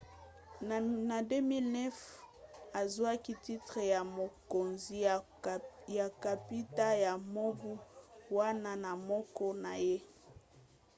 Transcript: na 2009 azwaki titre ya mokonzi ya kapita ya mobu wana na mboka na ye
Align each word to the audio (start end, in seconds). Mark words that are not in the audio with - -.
na 1.07 1.17
2009 1.21 1.91
azwaki 2.81 3.33
titre 3.45 3.83
ya 3.93 4.01
mokonzi 4.17 4.95
ya 5.99 6.07
kapita 6.23 6.87
ya 7.05 7.13
mobu 7.33 7.71
wana 8.37 8.71
na 8.83 8.91
mboka 9.03 9.47
na 9.63 9.73
ye 9.85 9.97